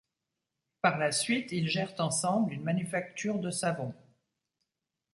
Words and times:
Par 0.81 0.97
la 0.97 1.11
suite 1.11 1.51
ils 1.51 1.69
gèrent 1.69 1.93
ensemble 1.99 2.53
une 2.53 2.63
manufacture 2.63 3.37
de 3.37 3.51
savon. 3.51 3.93